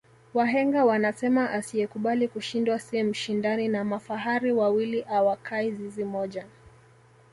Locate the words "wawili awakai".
4.51-5.71